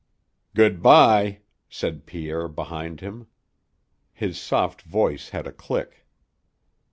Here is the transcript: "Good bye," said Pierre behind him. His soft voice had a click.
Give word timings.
"Good 0.55 0.81
bye," 0.81 1.41
said 1.69 2.07
Pierre 2.07 2.47
behind 2.47 3.01
him. 3.01 3.27
His 4.11 4.39
soft 4.41 4.81
voice 4.81 5.29
had 5.29 5.45
a 5.45 5.51
click. 5.53 6.07